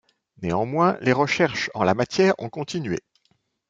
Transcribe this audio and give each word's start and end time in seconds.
Néanmoins 0.41 0.97
les 1.01 1.13
recherches 1.13 1.69
en 1.75 1.83
la 1.83 1.93
matière 1.93 2.33
ont 2.39 2.49
continué. 2.49 3.01